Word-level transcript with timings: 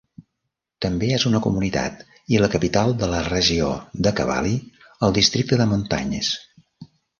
També 0.85 1.09
és 1.17 1.25
una 1.29 1.41
comunitat 1.47 2.01
i 2.35 2.39
la 2.45 2.49
capital 2.55 2.95
de 3.03 3.11
la 3.13 3.21
regió 3.29 3.69
de 4.09 4.15
Cavally, 4.23 4.57
al 5.09 5.17
districte 5.21 5.63
de 5.63 5.71
Montagnes. 5.77 6.35